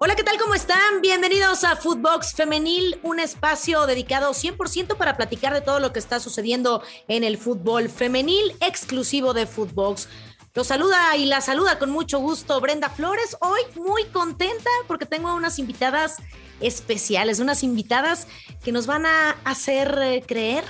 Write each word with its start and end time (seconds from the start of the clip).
Hola, 0.00 0.14
¿qué 0.14 0.22
tal? 0.22 0.38
¿Cómo 0.38 0.54
están? 0.54 1.00
Bienvenidos 1.02 1.64
a 1.64 1.74
Footbox 1.74 2.32
Femenil, 2.32 3.00
un 3.02 3.18
espacio 3.18 3.84
dedicado 3.84 4.30
100% 4.30 4.96
para 4.96 5.16
platicar 5.16 5.52
de 5.52 5.60
todo 5.60 5.80
lo 5.80 5.92
que 5.92 5.98
está 5.98 6.20
sucediendo 6.20 6.84
en 7.08 7.24
el 7.24 7.36
fútbol 7.36 7.88
femenil 7.88 8.54
exclusivo 8.60 9.34
de 9.34 9.46
Footbox. 9.46 10.08
Los 10.54 10.68
saluda 10.68 11.16
y 11.16 11.24
la 11.24 11.40
saluda 11.40 11.80
con 11.80 11.90
mucho 11.90 12.20
gusto 12.20 12.60
Brenda 12.60 12.90
Flores. 12.90 13.36
Hoy 13.40 13.60
muy 13.74 14.04
contenta 14.04 14.70
porque 14.86 15.04
tengo 15.04 15.34
unas 15.34 15.58
invitadas 15.58 16.18
especiales, 16.60 17.40
unas 17.40 17.64
invitadas 17.64 18.28
que 18.62 18.70
nos 18.70 18.86
van 18.86 19.04
a 19.04 19.32
hacer 19.42 19.98
eh, 20.00 20.22
creer 20.24 20.62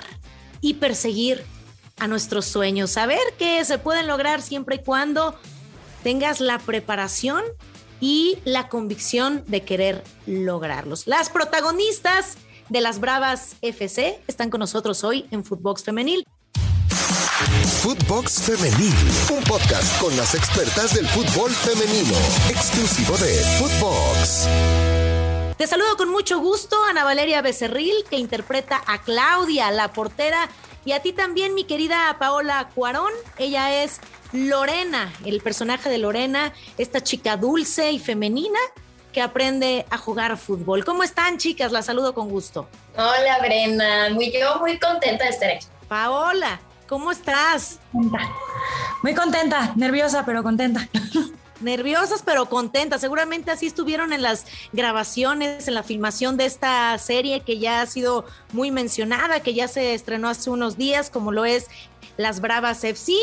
y 0.59 0.73
perseguir 0.75 1.45
a 1.99 2.07
nuestros 2.07 2.45
sueños, 2.45 2.89
saber 2.89 3.21
que 3.37 3.63
se 3.63 3.77
pueden 3.77 4.07
lograr 4.07 4.41
siempre 4.41 4.77
y 4.77 4.83
cuando 4.83 5.39
tengas 6.01 6.39
la 6.39 6.57
preparación 6.57 7.43
y 7.99 8.37
la 8.45 8.69
convicción 8.69 9.43
de 9.47 9.63
querer 9.63 10.03
lograrlos. 10.25 11.07
Las 11.07 11.29
protagonistas 11.29 12.37
de 12.69 12.81
las 12.81 12.99
Bravas 12.99 13.55
FC 13.61 14.19
están 14.27 14.49
con 14.49 14.59
nosotros 14.59 15.03
hoy 15.03 15.25
en 15.31 15.43
Footbox 15.43 15.83
Femenil. 15.83 16.25
Footbox 17.81 18.41
Femenil, 18.43 18.93
un 19.35 19.43
podcast 19.43 20.01
con 20.01 20.15
las 20.17 20.35
expertas 20.35 20.93
del 20.93 21.07
fútbol 21.07 21.49
femenino, 21.51 22.15
exclusivo 22.49 23.17
de 23.17 23.33
Footbox. 23.57 24.47
Te 25.57 25.67
saludo 25.67 25.97
con 25.97 26.09
mucho 26.09 26.39
gusto, 26.39 26.77
Ana 26.89 27.03
Valeria 27.03 27.41
Becerril, 27.41 28.05
que 28.09 28.17
interpreta 28.17 28.81
a 28.85 29.01
Claudia, 29.01 29.71
la 29.71 29.91
portera, 29.91 30.49
y 30.85 30.93
a 30.93 31.01
ti 31.01 31.13
también, 31.13 31.53
mi 31.53 31.65
querida 31.65 32.15
Paola 32.19 32.69
Cuarón. 32.73 33.11
Ella 33.37 33.83
es 33.83 33.99
Lorena, 34.31 35.11
el 35.25 35.41
personaje 35.41 35.89
de 35.89 35.97
Lorena, 35.97 36.53
esta 36.77 37.01
chica 37.01 37.37
dulce 37.37 37.91
y 37.91 37.99
femenina 37.99 38.59
que 39.11 39.21
aprende 39.21 39.85
a 39.89 39.97
jugar 39.97 40.37
fútbol. 40.37 40.85
¿Cómo 40.85 41.03
están, 41.03 41.37
chicas? 41.37 41.71
La 41.71 41.81
saludo 41.81 42.13
con 42.13 42.29
gusto. 42.29 42.67
Hola, 42.95 43.39
Brenda. 43.41 44.09
Muy, 44.11 44.31
yo 44.31 44.59
muy 44.59 44.77
contenta 44.77 45.23
de 45.25 45.29
estar 45.31 45.49
aquí. 45.49 45.65
Paola, 45.87 46.59
¿cómo 46.87 47.11
estás? 47.11 47.79
Muy 49.01 49.15
contenta, 49.15 49.73
nerviosa, 49.75 50.23
pero 50.25 50.43
contenta. 50.43 50.87
nerviosas 51.61 52.23
pero 52.25 52.47
contentas. 52.47 53.01
Seguramente 53.01 53.51
así 53.51 53.67
estuvieron 53.67 54.13
en 54.13 54.21
las 54.21 54.45
grabaciones, 54.71 55.67
en 55.67 55.73
la 55.73 55.83
filmación 55.83 56.37
de 56.37 56.45
esta 56.45 56.97
serie 56.97 57.41
que 57.41 57.59
ya 57.59 57.81
ha 57.81 57.85
sido 57.85 58.25
muy 58.53 58.71
mencionada, 58.71 59.41
que 59.41 59.53
ya 59.53 59.67
se 59.67 59.93
estrenó 59.93 60.29
hace 60.29 60.49
unos 60.49 60.77
días, 60.77 61.09
como 61.09 61.31
lo 61.31 61.45
es 61.45 61.67
Las 62.19 62.41
Bravas 62.41 62.83
FC. 62.83 63.13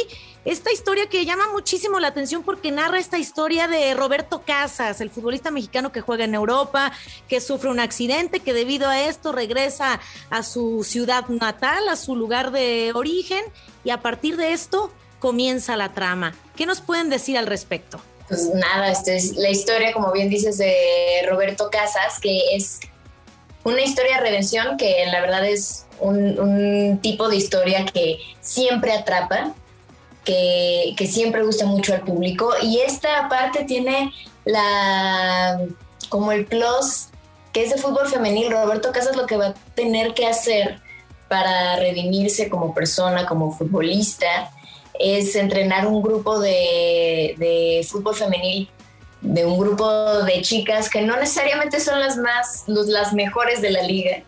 Esta 0.47 0.73
historia 0.73 1.07
que 1.07 1.27
llama 1.27 1.53
muchísimo 1.53 2.01
la 2.01 2.09
atención 2.09 2.43
porque 2.43 2.73
narra 2.73 2.99
esta 2.99 3.19
historia 3.19 3.69
de 3.69 3.93
Roberto 3.93 4.41
Casas, 4.41 5.03
el 5.03 5.11
futbolista 5.11 5.51
mexicano 5.51 5.93
que 5.93 6.01
juega 6.01 6.25
en 6.25 6.35
Europa, 6.35 6.93
que 7.29 7.43
sufre 7.43 7.69
un 7.69 7.79
accidente, 7.79 8.41
que 8.41 8.55
debido 8.55 8.89
a 8.89 9.03
esto 9.03 9.33
regresa 9.33 10.01
a 10.31 10.43
su 10.43 10.83
ciudad 10.83 11.29
natal, 11.29 11.91
a 11.91 11.97
su 11.97 12.17
lugar 12.17 12.53
de 12.53 12.93
origen, 12.95 13.45
y 13.85 13.91
a 13.91 14.01
partir 14.01 14.39
de 14.39 14.53
esto 14.53 14.91
comienza 15.19 15.77
la 15.77 15.93
trama. 15.93 16.35
¿Qué 16.57 16.65
nos 16.65 16.81
pueden 16.81 17.11
decir 17.11 17.37
al 17.37 17.47
respecto? 17.47 18.01
Pues 18.29 18.49
nada, 18.55 18.91
esta 18.91 19.13
es 19.13 19.37
la 19.37 19.51
historia, 19.51 19.93
como 19.93 20.11
bien 20.11 20.31
dices, 20.31 20.57
de 20.57 20.75
Roberto 21.29 21.69
Casas, 21.71 22.19
que 22.19 22.57
es 22.57 22.81
una 23.67 23.83
historia 23.83 24.17
de 24.17 24.21
redención 24.23 24.77
que 24.77 25.05
la 25.11 25.21
verdad 25.21 25.45
es 25.45 25.87
un, 25.99 26.99
tipo 27.03 27.29
de 27.29 27.37
historia 27.37 27.85
que 27.85 28.19
siempre 28.41 28.93
atrapa, 28.93 29.55
que, 30.25 30.95
que, 30.97 31.07
siempre 31.07 31.43
gusta 31.43 31.67
mucho 31.67 31.95
al 31.95 32.03
público. 32.03 32.53
Y 32.63 32.79
esta 32.79 33.29
parte 33.29 33.65
tiene 33.65 34.13
la 34.45 35.59
como 36.09 36.31
el 36.33 36.47
plus 36.47 37.09
que 37.53 37.65
es 37.65 37.71
de 37.71 37.79
fútbol 37.79 38.07
femenil. 38.07 38.53
Roberto 38.53 38.93
Casas 38.93 39.17
lo 39.17 39.27
que 39.27 39.37
va 39.37 39.49
a 39.49 39.55
tener 39.75 40.15
que 40.15 40.27
hacer 40.27 40.81
para 41.29 41.77
redimirse 41.77 42.49
como 42.49 42.73
persona, 42.73 43.27
como 43.27 43.51
futbolista, 43.51 44.51
es 44.99 45.35
entrenar 45.35 45.87
un 45.87 46.03
grupo 46.03 46.39
de, 46.39 47.85
fútbol 47.89 48.15
femenil, 48.15 48.69
de 49.21 49.45
un 49.45 49.59
grupo 49.59 50.23
de 50.25 50.43
chicas 50.43 50.89
que 50.91 51.03
no 51.03 51.17
necesariamente 51.17 51.81
son 51.81 52.01
las 52.01 52.17
más, 52.17 52.65
las 52.67 53.13
mejores 53.13 53.61
de 53.63 53.71
la 53.71 53.83
liga, 53.83 54.23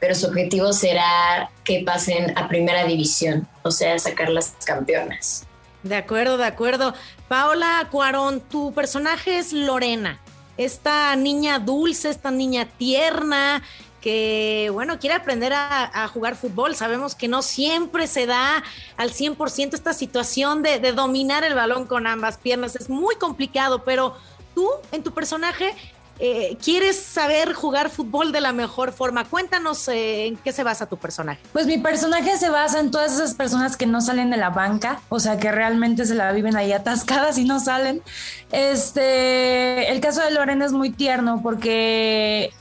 pero 0.00 0.14
su 0.14 0.26
objetivo 0.26 0.72
será 0.72 1.50
que 1.64 1.82
pasen 1.86 2.36
a 2.36 2.48
primera 2.48 2.84
división, 2.84 3.46
o 3.62 3.70
sea, 3.70 3.98
sacar 3.98 4.30
las 4.30 4.54
campeonas. 4.64 5.46
De 5.82 5.96
acuerdo, 5.96 6.36
de 6.38 6.46
acuerdo. 6.46 6.94
Paola 7.28 7.88
Cuarón, 7.90 8.40
tu 8.40 8.72
personaje 8.72 9.38
es 9.38 9.52
Lorena, 9.52 10.20
esta 10.56 11.14
niña 11.16 11.58
dulce, 11.58 12.10
esta 12.10 12.30
niña 12.30 12.66
tierna, 12.66 13.62
que, 14.02 14.68
bueno, 14.72 14.98
quiere 14.98 15.14
aprender 15.14 15.52
a, 15.54 16.08
jugar 16.12 16.36
fútbol. 16.36 16.74
Sabemos 16.74 17.14
que 17.14 17.28
no 17.28 17.40
siempre 17.40 18.06
se 18.06 18.26
da 18.26 18.62
al 18.98 19.12
100% 19.12 19.72
esta 19.72 19.94
situación 19.94 20.62
de, 20.62 20.92
dominar 20.92 21.44
el 21.44 21.54
balón 21.54 21.86
con 21.86 22.06
ambas 22.06 22.36
piernas. 22.36 22.76
Es 22.76 22.90
muy 22.90 23.14
complicado, 23.14 23.84
pero 23.84 24.16
tú, 24.54 24.68
en 24.90 25.02
tu 25.02 25.12
personaje, 25.12 25.74
eh, 26.18 26.56
quieres 26.62 26.96
saber 27.00 27.52
jugar 27.54 27.90
fútbol 27.90 28.32
de 28.32 28.40
la 28.40 28.52
mejor 28.52 28.92
forma. 28.92 29.24
Cuéntanos 29.24 29.88
eh, 29.88 30.26
en 30.26 30.36
qué 30.36 30.52
se 30.52 30.64
basa 30.64 30.86
tu 30.86 30.96
personaje. 30.96 31.40
Pues 31.52 31.66
mi 31.66 31.78
personaje 31.78 32.36
se 32.36 32.50
basa 32.50 32.80
en 32.80 32.90
todas 32.90 33.14
esas 33.14 33.34
personas 33.34 33.76
que 33.76 33.86
no 33.86 34.00
salen 34.00 34.30
de 34.30 34.36
la 34.36 34.50
banca, 34.50 35.00
o 35.08 35.20
sea, 35.20 35.38
que 35.38 35.50
realmente 35.50 36.04
se 36.04 36.14
la 36.14 36.30
viven 36.32 36.56
ahí 36.56 36.72
atascadas 36.72 37.38
y 37.38 37.44
no 37.44 37.60
salen. 37.60 38.02
Este, 38.50 39.90
el 39.90 40.00
caso 40.00 40.22
de 40.22 40.32
Lorena 40.32 40.66
es 40.66 40.72
muy 40.72 40.90
tierno 40.90 41.40
porque 41.42 42.52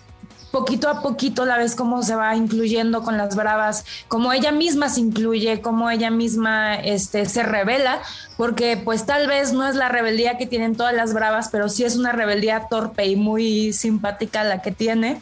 poquito 0.51 0.89
a 0.89 1.01
poquito 1.01 1.45
la 1.45 1.57
ves 1.57 1.75
cómo 1.75 2.03
se 2.03 2.15
va 2.15 2.35
incluyendo 2.35 3.03
con 3.03 3.17
las 3.17 3.35
bravas, 3.35 3.85
como 4.07 4.33
ella 4.33 4.51
misma 4.51 4.89
se 4.89 4.99
incluye, 4.99 5.61
como 5.61 5.89
ella 5.89 6.11
misma 6.11 6.75
este, 6.75 7.25
se 7.25 7.43
revela, 7.43 8.01
porque 8.37 8.77
pues 8.77 9.05
tal 9.05 9.27
vez 9.27 9.53
no 9.53 9.67
es 9.67 9.75
la 9.75 9.89
rebeldía 9.89 10.37
que 10.37 10.45
tienen 10.45 10.75
todas 10.75 10.93
las 10.93 11.13
bravas, 11.13 11.49
pero 11.51 11.69
sí 11.69 11.83
es 11.83 11.95
una 11.95 12.11
rebeldía 12.11 12.67
torpe 12.69 13.05
y 13.05 13.15
muy 13.15 13.73
simpática 13.73 14.43
la 14.43 14.61
que 14.61 14.71
tiene. 14.71 15.21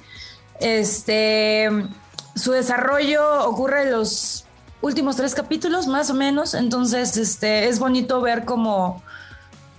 Este, 0.60 1.70
su 2.36 2.52
desarrollo 2.52 3.48
ocurre 3.48 3.84
en 3.84 3.92
los 3.92 4.46
últimos 4.82 5.16
tres 5.16 5.36
capítulos, 5.36 5.88
más 5.88 6.10
o 6.10 6.14
menos, 6.14 6.54
entonces 6.54 7.18
este, 7.18 7.68
es 7.68 7.80
bonito 7.80 8.22
ver 8.22 8.46
cómo 8.46 9.04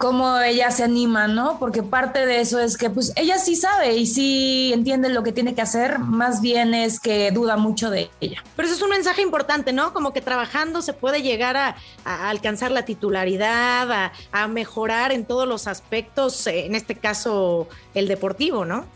cómo 0.00 0.40
ella 0.40 0.70
se 0.70 0.82
anima, 0.82 1.28
¿no? 1.28 1.58
Porque 1.58 1.82
parte 1.82 2.24
de 2.24 2.40
eso 2.40 2.58
es 2.58 2.78
que 2.78 2.88
pues 2.88 3.12
ella 3.16 3.38
sí 3.38 3.54
sabe 3.54 3.98
y 3.98 4.06
sí 4.06 4.72
entiende 4.72 5.10
lo 5.10 5.22
que 5.22 5.30
tiene 5.30 5.54
que 5.54 5.60
hacer, 5.60 5.98
más 5.98 6.40
bien 6.40 6.72
es 6.72 6.98
que 6.98 7.30
duda 7.32 7.58
mucho 7.58 7.90
de 7.90 8.10
ella. 8.18 8.42
Pero 8.56 8.66
eso 8.66 8.76
es 8.76 8.82
un 8.82 8.88
mensaje 8.88 9.20
importante, 9.20 9.74
¿no? 9.74 9.92
Como 9.92 10.14
que 10.14 10.22
trabajando 10.22 10.80
se 10.80 10.94
puede 10.94 11.20
llegar 11.20 11.58
a, 11.58 11.76
alcanzar 12.30 12.70
la 12.70 12.86
titularidad, 12.86 14.10
a, 14.32 14.48
mejorar 14.48 15.12
en 15.12 15.26
todos 15.26 15.46
los 15.46 15.66
aspectos, 15.66 16.46
en 16.46 16.74
este 16.74 16.94
caso 16.94 17.68
el 17.92 18.08
deportivo, 18.08 18.64
¿no? 18.64 18.86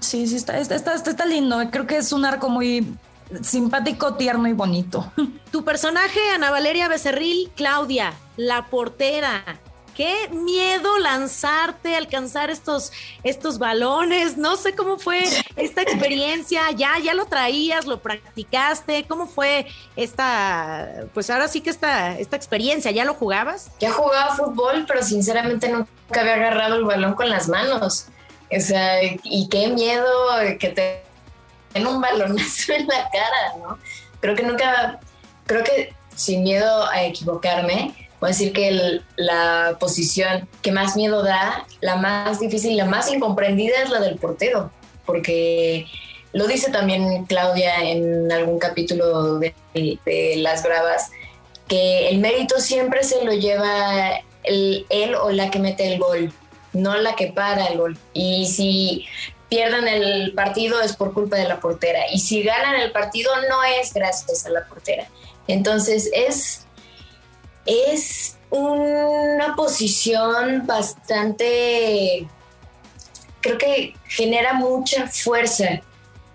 Sí, 0.00 0.26
sí, 0.26 0.36
está, 0.36 0.58
está, 0.58 0.74
está, 0.74 0.92
está 0.92 1.24
lindo. 1.24 1.58
Creo 1.70 1.86
que 1.86 1.96
es 1.96 2.12
un 2.12 2.26
arco 2.26 2.50
muy 2.50 2.86
simpático, 3.40 4.16
tierno 4.16 4.48
y 4.48 4.52
bonito. 4.52 5.10
Tu 5.50 5.64
personaje, 5.64 6.20
Ana 6.34 6.50
Valeria 6.50 6.88
Becerril, 6.88 7.50
Claudia, 7.56 8.12
la 8.36 8.66
portera, 8.66 9.42
qué 9.96 10.28
miedo 10.28 10.98
lanzarte, 10.98 11.96
alcanzar 11.96 12.50
estos, 12.50 12.92
estos 13.24 13.58
balones. 13.58 14.36
No 14.36 14.56
sé 14.56 14.74
cómo 14.74 14.98
fue 14.98 15.24
esta 15.56 15.82
experiencia. 15.82 16.70
Ya, 16.72 16.98
ya 17.02 17.14
lo 17.14 17.24
traías, 17.24 17.86
lo 17.86 18.00
practicaste. 18.00 19.06
¿Cómo 19.08 19.26
fue 19.26 19.66
esta, 19.96 21.06
pues 21.14 21.30
ahora 21.30 21.48
sí 21.48 21.62
que 21.62 21.70
esta, 21.70 22.18
esta 22.18 22.36
experiencia? 22.36 22.90
¿Ya 22.90 23.04
lo 23.04 23.14
jugabas? 23.14 23.70
Ya 23.80 23.90
jugaba 23.90 24.36
fútbol, 24.36 24.84
pero 24.86 25.02
sinceramente 25.02 25.68
nunca 25.70 26.20
había 26.20 26.34
agarrado 26.34 26.76
el 26.76 26.84
balón 26.84 27.14
con 27.14 27.30
las 27.30 27.48
manos. 27.48 28.08
O 28.54 28.60
sea, 28.60 29.02
y 29.02 29.48
qué 29.48 29.68
miedo 29.68 30.06
que 30.60 30.68
te 30.68 31.02
den 31.72 31.86
un 31.86 32.00
balonazo 32.00 32.72
en 32.74 32.86
la 32.86 33.08
cara, 33.10 33.56
¿no? 33.58 33.78
Creo 34.20 34.36
que 34.36 34.42
nunca, 34.42 35.00
creo 35.46 35.64
que 35.64 35.94
sin 36.14 36.42
miedo 36.42 36.86
a 36.86 37.02
equivocarme, 37.02 37.94
Puedo 38.18 38.32
decir 38.32 38.52
que 38.52 39.00
la 39.16 39.76
posición 39.78 40.48
que 40.62 40.72
más 40.72 40.96
miedo 40.96 41.22
da, 41.22 41.66
la 41.80 41.96
más 41.96 42.40
difícil 42.40 42.76
la 42.76 42.86
más 42.86 43.12
incomprendida 43.12 43.82
es 43.82 43.90
la 43.90 44.00
del 44.00 44.16
portero, 44.16 44.70
porque 45.04 45.86
lo 46.32 46.46
dice 46.46 46.70
también 46.70 47.26
Claudia 47.26 47.82
en 47.82 48.30
algún 48.32 48.58
capítulo 48.58 49.38
de, 49.38 49.54
Las 50.36 50.62
Bravas, 50.62 51.10
que 51.68 52.08
el 52.08 52.18
mérito 52.18 52.60
siempre 52.60 53.02
se 53.04 53.24
lo 53.24 53.32
lleva 53.32 54.20
el, 54.44 54.86
él 54.88 55.14
o 55.14 55.30
la 55.30 55.50
que 55.50 55.58
mete 55.58 55.92
el 55.92 55.98
gol, 55.98 56.32
no 56.72 56.96
la 56.96 57.16
que 57.16 57.28
para 57.28 57.66
el 57.66 57.78
gol. 57.78 57.98
Y 58.12 58.46
si 58.46 59.06
pierden 59.48 59.88
el 59.88 60.32
partido 60.32 60.80
es 60.80 60.96
por 60.96 61.12
culpa 61.12 61.36
de 61.36 61.48
la 61.48 61.60
portera. 61.60 62.00
Y 62.12 62.18
si 62.18 62.42
ganan 62.42 62.76
el 62.76 62.92
partido 62.92 63.30
no 63.48 63.62
es 63.64 63.92
gracias 63.94 64.46
a 64.46 64.50
la 64.50 64.64
portera. 64.66 65.06
Entonces 65.48 66.10
es 66.12 66.65
es 67.66 68.36
una 68.50 69.54
posición 69.56 70.66
bastante 70.66 72.26
creo 73.46 73.58
que 73.58 73.94
genera 74.08 74.54
mucha 74.54 75.06
fuerza 75.08 75.80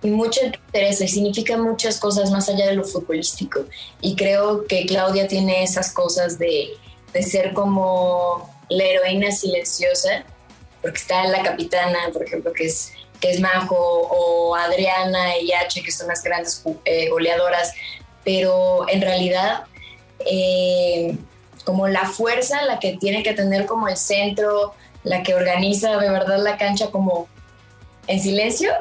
y 0.02 0.10
mucho 0.10 0.42
interés 0.44 1.02
y 1.02 1.08
significa 1.08 1.58
muchas 1.58 2.00
cosas 2.00 2.32
más 2.32 2.50
allá 2.50 2.68
de 2.68 2.76
lo 2.76 2.84
futbolístico. 2.84 3.66
Y 4.00 4.16
creo 4.16 4.66
que 4.66 4.86
Claudia 4.86 5.28
tiene 5.28 5.64
esas 5.64 5.92
cosas 5.92 6.40
de, 6.40 6.70
de 7.14 7.24
ser 7.24 7.54
como 7.54 8.50
la 8.70 8.84
heroína 8.84 9.32
silenciosa, 9.32 10.24
porque 10.82 10.98
está 10.98 11.26
la 11.26 11.44
capitana, 11.44 12.00
por 12.12 12.24
ejemplo, 12.24 12.52
que 12.54 12.66
es, 12.66 12.94
que 13.20 13.32
es 13.32 13.40
Majo, 13.40 13.76
o 13.78 14.56
Adriana 14.56 15.38
y 15.38 15.52
H, 15.52 15.84
que 15.84 15.92
son 15.92 16.08
las 16.08 16.24
grandes 16.24 16.64
eh, 16.86 17.10
goleadoras, 17.10 17.74
pero 18.24 18.88
en 18.90 19.02
realidad 19.02 19.66
eh, 20.26 21.18
como 21.66 21.88
la 21.88 22.06
fuerza, 22.06 22.64
la 22.64 22.80
que 22.80 22.98
tiene 22.98 23.24
que 23.24 23.34
tener 23.34 23.66
como 23.66 23.88
el 23.88 23.98
centro, 23.98 24.74
la 25.04 25.24
que 25.24 25.34
organiza 25.34 25.98
de 25.98 26.10
verdad 26.10 26.40
la 26.44 26.58
cancha 26.58 26.92
como 26.92 27.28
en 28.08 28.20
silencio, 28.20 28.72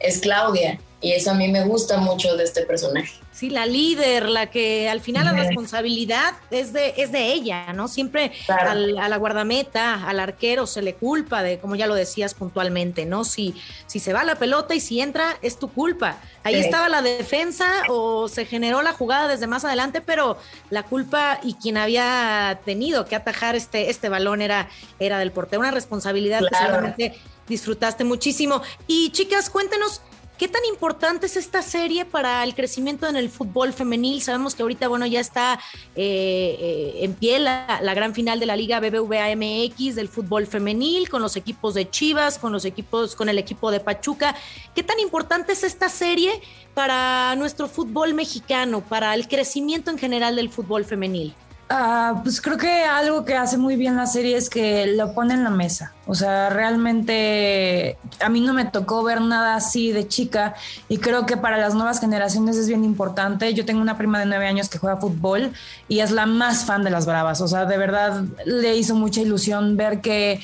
es 0.00 0.18
Claudia. 0.18 0.78
Y 1.06 1.12
eso 1.12 1.30
a 1.30 1.34
mí 1.34 1.46
me 1.46 1.64
gusta 1.64 1.98
mucho 1.98 2.36
de 2.36 2.42
este 2.42 2.62
personaje. 2.62 3.14
Sí, 3.30 3.48
la 3.48 3.64
líder, 3.64 4.28
la 4.28 4.50
que 4.50 4.88
al 4.88 5.00
final 5.00 5.26
la 5.26 5.34
responsabilidad 5.34 6.34
es 6.50 6.72
de, 6.72 6.94
es 6.96 7.12
de 7.12 7.32
ella, 7.32 7.72
¿no? 7.74 7.86
Siempre 7.86 8.32
a 8.48 8.74
la 8.74 9.16
guardameta, 9.16 10.04
al 10.04 10.18
arquero 10.18 10.66
se 10.66 10.82
le 10.82 10.94
culpa 10.94 11.44
de, 11.44 11.60
como 11.60 11.76
ya 11.76 11.86
lo 11.86 11.94
decías 11.94 12.34
puntualmente, 12.34 13.06
¿no? 13.06 13.22
Si, 13.22 13.54
si 13.86 14.00
se 14.00 14.12
va 14.12 14.24
la 14.24 14.34
pelota 14.34 14.74
y 14.74 14.80
si 14.80 15.00
entra, 15.00 15.38
es 15.42 15.60
tu 15.60 15.68
culpa. 15.68 16.18
Ahí 16.42 16.56
estaba 16.56 16.88
la 16.88 17.02
defensa 17.02 17.70
o 17.88 18.26
se 18.26 18.44
generó 18.44 18.82
la 18.82 18.92
jugada 18.92 19.28
desde 19.28 19.46
más 19.46 19.64
adelante, 19.64 20.00
pero 20.00 20.36
la 20.70 20.82
culpa 20.82 21.38
y 21.40 21.54
quien 21.54 21.76
había 21.76 22.58
tenido 22.64 23.04
que 23.04 23.14
atajar 23.14 23.54
este, 23.54 23.90
este 23.90 24.08
balón 24.08 24.42
era, 24.42 24.68
era 24.98 25.20
del 25.20 25.30
portero. 25.30 25.60
Una 25.60 25.70
responsabilidad 25.70 26.40
que 26.40 26.56
seguramente 26.56 27.16
disfrutaste 27.46 28.02
muchísimo. 28.02 28.60
Y 28.88 29.10
chicas, 29.10 29.50
cuéntenos 29.50 30.02
¿Qué 30.38 30.48
tan 30.48 30.62
importante 30.66 31.24
es 31.24 31.36
esta 31.38 31.62
serie 31.62 32.04
para 32.04 32.44
el 32.44 32.54
crecimiento 32.54 33.08
en 33.08 33.16
el 33.16 33.30
fútbol 33.30 33.72
femenil? 33.72 34.20
Sabemos 34.20 34.54
que 34.54 34.60
ahorita, 34.60 34.86
bueno, 34.86 35.06
ya 35.06 35.18
está 35.18 35.58
eh, 35.94 36.56
eh, 36.60 36.98
en 37.04 37.14
pie 37.14 37.38
la, 37.38 37.80
gran 37.94 38.14
final 38.14 38.38
de 38.38 38.44
la 38.44 38.54
Liga 38.54 38.78
BBVA 38.78 39.34
MX 39.34 39.94
del 39.94 40.08
fútbol 40.08 40.46
femenil 40.46 41.08
con 41.08 41.22
los 41.22 41.36
equipos 41.36 41.72
de 41.72 41.88
Chivas, 41.88 42.38
con 42.38 42.52
los 42.52 42.66
equipos, 42.66 43.16
con 43.16 43.30
el 43.30 43.38
equipo 43.38 43.70
de 43.70 43.80
Pachuca. 43.80 44.36
¿Qué 44.74 44.82
tan 44.82 45.00
importante 45.00 45.52
es 45.52 45.64
esta 45.64 45.88
serie 45.88 46.42
para 46.74 47.34
nuestro 47.36 47.66
fútbol 47.66 48.12
mexicano, 48.12 48.82
para 48.82 49.14
el 49.14 49.28
crecimiento 49.28 49.90
en 49.90 49.96
general 49.96 50.36
del 50.36 50.50
fútbol 50.50 50.84
femenil? 50.84 51.34
Ah, 51.68 52.20
pues 52.22 52.40
creo 52.40 52.56
que 52.56 52.84
algo 52.84 53.24
que 53.24 53.34
hace 53.34 53.58
muy 53.58 53.74
bien 53.74 53.96
la 53.96 54.06
serie 54.06 54.36
es 54.36 54.48
que 54.48 54.86
lo 54.86 55.12
pone 55.14 55.34
en 55.34 55.42
la 55.42 55.50
mesa. 55.50 55.94
O 56.06 56.14
sea, 56.14 56.48
realmente 56.48 57.98
a 58.20 58.28
mí 58.28 58.40
no 58.40 58.54
me 58.54 58.66
tocó 58.66 59.02
ver 59.02 59.20
nada 59.20 59.56
así 59.56 59.90
de 59.90 60.06
chica 60.06 60.54
y 60.88 60.98
creo 60.98 61.26
que 61.26 61.36
para 61.36 61.58
las 61.58 61.74
nuevas 61.74 61.98
generaciones 61.98 62.56
es 62.56 62.68
bien 62.68 62.84
importante. 62.84 63.52
Yo 63.52 63.64
tengo 63.64 63.80
una 63.80 63.98
prima 63.98 64.20
de 64.20 64.26
nueve 64.26 64.46
años 64.46 64.68
que 64.68 64.78
juega 64.78 64.98
fútbol 64.98 65.52
y 65.88 65.98
es 65.98 66.12
la 66.12 66.26
más 66.26 66.64
fan 66.64 66.84
de 66.84 66.90
las 66.90 67.04
Bravas. 67.04 67.40
O 67.40 67.48
sea, 67.48 67.64
de 67.64 67.78
verdad 67.78 68.22
le 68.44 68.76
hizo 68.76 68.94
mucha 68.94 69.20
ilusión 69.20 69.76
ver 69.76 70.00
que 70.00 70.40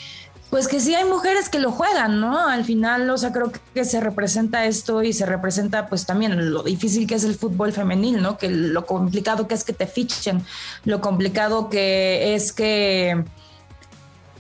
pues 0.52 0.68
que 0.68 0.80
sí 0.80 0.94
hay 0.94 1.06
mujeres 1.06 1.48
que 1.48 1.58
lo 1.58 1.72
juegan, 1.72 2.20
¿no? 2.20 2.46
Al 2.46 2.66
final, 2.66 3.08
o 3.08 3.16
sea, 3.16 3.32
creo 3.32 3.50
que 3.72 3.86
se 3.86 4.00
representa 4.00 4.66
esto 4.66 5.02
y 5.02 5.14
se 5.14 5.24
representa 5.24 5.86
pues 5.86 6.04
también 6.04 6.52
lo 6.52 6.62
difícil 6.62 7.06
que 7.06 7.14
es 7.14 7.24
el 7.24 7.36
fútbol 7.36 7.72
femenil, 7.72 8.20
¿no? 8.20 8.36
Que 8.36 8.50
lo 8.50 8.84
complicado 8.84 9.48
que 9.48 9.54
es 9.54 9.64
que 9.64 9.72
te 9.72 9.86
fichen, 9.86 10.44
lo 10.84 11.00
complicado 11.00 11.70
que 11.70 12.34
es 12.34 12.52
que 12.52 13.24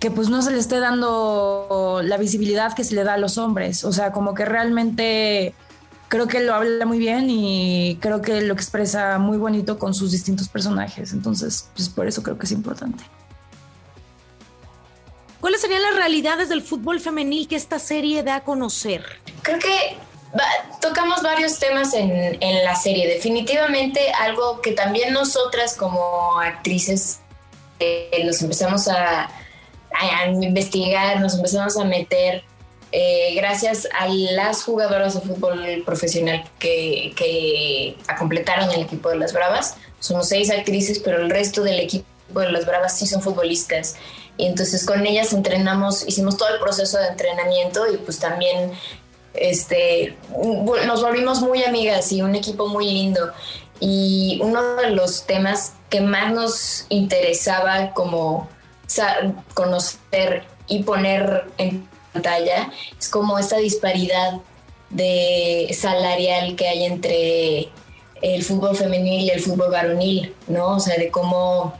que 0.00 0.10
pues 0.10 0.28
no 0.28 0.42
se 0.42 0.50
le 0.50 0.58
esté 0.58 0.80
dando 0.80 2.02
la 2.04 2.18
visibilidad 2.18 2.74
que 2.74 2.84
se 2.84 2.94
le 2.94 3.04
da 3.04 3.14
a 3.14 3.18
los 3.18 3.38
hombres, 3.38 3.82
o 3.82 3.92
sea, 3.92 4.12
como 4.12 4.34
que 4.34 4.44
realmente 4.44 5.54
creo 6.08 6.26
que 6.26 6.40
lo 6.40 6.52
habla 6.54 6.84
muy 6.84 6.98
bien 6.98 7.30
y 7.30 7.96
creo 8.02 8.20
que 8.20 8.42
lo 8.42 8.52
expresa 8.52 9.16
muy 9.18 9.38
bonito 9.38 9.78
con 9.78 9.94
sus 9.94 10.12
distintos 10.12 10.50
personajes, 10.50 11.14
entonces 11.14 11.70
pues 11.74 11.88
por 11.88 12.06
eso 12.06 12.22
creo 12.22 12.36
que 12.36 12.44
es 12.44 12.52
importante. 12.52 13.02
¿Cuáles 15.42 15.60
serían 15.60 15.82
las 15.82 15.96
realidades 15.96 16.48
del 16.48 16.62
fútbol 16.62 17.00
femenil 17.00 17.48
que 17.48 17.56
esta 17.56 17.80
serie 17.80 18.22
da 18.22 18.36
a 18.36 18.44
conocer? 18.44 19.04
Creo 19.42 19.58
que 19.58 19.96
tocamos 20.80 21.20
varios 21.20 21.58
temas 21.58 21.94
en, 21.94 22.64
la 22.64 22.76
serie. 22.76 23.08
Definitivamente 23.08 24.12
algo 24.20 24.60
que 24.60 24.70
también 24.70 25.12
nosotras 25.12 25.74
como 25.74 26.38
actrices 26.38 27.18
eh, 27.80 28.22
nos 28.24 28.40
empezamos 28.40 28.86
a, 28.86 29.28
investigar, 30.40 31.20
nos 31.20 31.34
empezamos 31.34 31.76
a 31.76 31.84
meter 31.86 32.44
eh, 32.92 33.34
gracias 33.34 33.88
a 33.98 34.06
las 34.06 34.62
jugadoras 34.62 35.14
de 35.14 35.22
fútbol 35.22 35.82
profesional 35.84 36.44
que, 36.60 37.14
que 37.16 37.96
completaron 38.16 38.70
el 38.70 38.82
equipo 38.82 39.08
de 39.08 39.16
las 39.16 39.32
Bravas. 39.32 39.74
Somos 39.98 40.28
seis 40.28 40.52
actrices, 40.52 41.00
pero 41.00 41.20
el 41.20 41.30
resto 41.30 41.64
del 41.64 41.80
equipo 41.80 42.06
de 42.38 42.52
las 42.52 42.64
Bravas 42.64 42.96
sí 42.96 43.08
son 43.08 43.22
futbolistas. 43.22 43.96
Y 44.36 44.46
entonces 44.46 44.84
con 44.86 45.06
ellas 45.06 45.32
entrenamos, 45.32 46.06
hicimos 46.06 46.36
todo 46.36 46.48
el 46.48 46.60
proceso 46.60 46.98
de 46.98 47.08
entrenamiento 47.08 47.92
y 47.92 47.96
pues 47.98 48.18
también 48.18 48.72
este, 49.34 50.16
nos 50.86 51.02
volvimos 51.02 51.40
muy 51.40 51.62
amigas 51.64 52.12
y 52.12 52.22
un 52.22 52.34
equipo 52.34 52.68
muy 52.68 52.86
lindo. 52.86 53.32
Y 53.80 54.38
uno 54.42 54.76
de 54.76 54.90
los 54.90 55.26
temas 55.26 55.72
que 55.90 56.00
más 56.00 56.32
nos 56.32 56.86
interesaba 56.88 57.92
como 57.92 58.48
conocer 59.54 60.44
y 60.68 60.82
poner 60.82 61.44
en 61.58 61.88
pantalla 62.12 62.70
es 62.98 63.08
como 63.08 63.38
esta 63.38 63.56
disparidad 63.56 64.40
de 64.90 65.74
salarial 65.78 66.54
que 66.56 66.68
hay 66.68 66.84
entre 66.84 67.68
el 68.20 68.44
fútbol 68.44 68.76
femenil 68.76 69.22
y 69.22 69.30
el 69.30 69.40
fútbol 69.40 69.70
varonil, 69.70 70.34
¿no? 70.46 70.76
O 70.76 70.80
sea, 70.80 70.96
de 70.96 71.10
cómo 71.10 71.74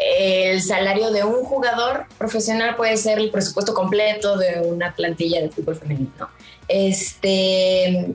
el 0.00 0.62
salario 0.62 1.10
de 1.10 1.24
un 1.24 1.44
jugador 1.44 2.06
profesional 2.16 2.74
puede 2.76 2.96
ser 2.96 3.18
el 3.18 3.30
presupuesto 3.30 3.74
completo 3.74 4.38
de 4.38 4.60
una 4.60 4.94
plantilla 4.94 5.42
de 5.42 5.50
fútbol 5.50 5.76
femenino. 5.76 6.30
Este, 6.68 8.14